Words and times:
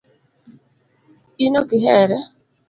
inokihere? 1.45 2.17